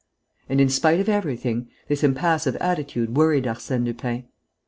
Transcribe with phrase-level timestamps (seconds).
[0.49, 4.23] And, in spite of everything, this impassive attitude worried Arsène Lupin.